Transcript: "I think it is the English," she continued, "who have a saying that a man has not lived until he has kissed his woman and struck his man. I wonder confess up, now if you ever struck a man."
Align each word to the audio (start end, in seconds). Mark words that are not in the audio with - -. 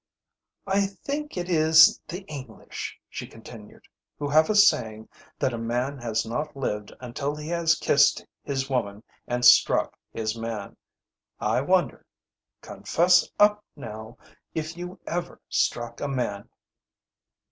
"I 0.65 0.87
think 0.87 1.37
it 1.37 1.47
is 1.47 2.01
the 2.07 2.21
English," 2.25 2.97
she 3.07 3.27
continued, 3.27 3.83
"who 4.17 4.27
have 4.29 4.49
a 4.49 4.55
saying 4.55 5.09
that 5.37 5.53
a 5.53 5.59
man 5.59 5.99
has 5.99 6.25
not 6.25 6.55
lived 6.57 6.91
until 6.99 7.35
he 7.35 7.49
has 7.49 7.75
kissed 7.75 8.25
his 8.41 8.67
woman 8.67 9.03
and 9.27 9.45
struck 9.45 9.95
his 10.11 10.35
man. 10.35 10.75
I 11.39 11.61
wonder 11.61 12.03
confess 12.63 13.29
up, 13.39 13.63
now 13.75 14.17
if 14.55 14.75
you 14.75 14.99
ever 15.05 15.39
struck 15.49 16.01
a 16.01 16.07
man." 16.07 16.49